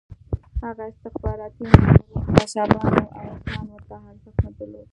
[0.63, 3.65] هغه استخباراتي مامورین قصابان وو او انسان
[4.03, 4.87] ورته ارزښت نه درلود